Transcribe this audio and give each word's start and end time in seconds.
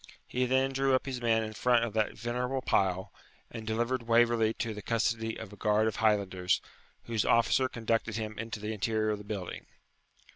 He 0.27 0.47
then 0.47 0.71
drew 0.73 0.95
up 0.95 1.05
his 1.05 1.21
men 1.21 1.43
in 1.43 1.53
front 1.53 1.83
of 1.85 1.93
that 1.93 2.17
venerable 2.17 2.63
pile, 2.63 3.13
and 3.51 3.67
delivered 3.67 4.07
Waverley 4.07 4.51
to 4.55 4.73
the 4.73 4.81
custody 4.81 5.35
of 5.37 5.53
a 5.53 5.55
guard 5.55 5.85
of 5.87 5.97
Highlanders, 5.97 6.59
whose 7.03 7.23
officer 7.23 7.69
conducted 7.69 8.15
him 8.15 8.39
into 8.39 8.59
the 8.59 8.73
interior 8.73 9.11
of 9.11 9.19
the 9.19 9.23
building. 9.23 9.67